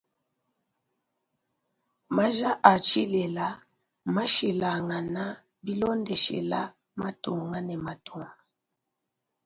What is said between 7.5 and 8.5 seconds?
ne matunga.